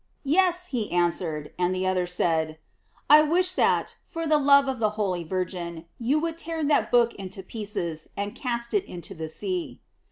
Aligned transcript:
"Yes," 0.25 0.65
he 0.65 0.91
answered; 0.91 1.51
and 1.59 1.75
the 1.75 1.85
other 1.85 2.07
said, 2.07 2.57
"I 3.07 3.21
wish 3.21 3.51
that, 3.51 3.97
for 4.03 4.25
love 4.25 4.67
of 4.67 4.79
the 4.79 4.89
holy 4.97 5.23
Virgin, 5.23 5.85
you 5.99 6.19
would 6.21 6.39
tear 6.39 6.63
that 6.63 6.89
book 6.91 7.13
in 7.13 7.29
pieces 7.29 8.09
and 8.17 8.33
cast 8.33 8.73
it 8.73 8.85
into 8.85 9.13
the 9.13 9.29
sea." 9.29 9.79